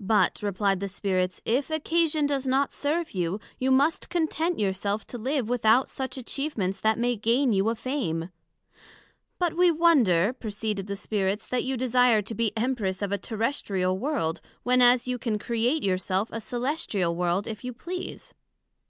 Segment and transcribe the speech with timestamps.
[0.00, 5.06] But, replied the Spirits, if occasion does not serve you, you must content your self
[5.06, 8.30] to live without such atchievements that may gain you a Fame:
[9.38, 13.96] But we wonder, proceeded the Spirits, that you desire to be Empress of a Terrestrial
[13.96, 18.34] World, when as you can create your self a Cœlestial World if you please.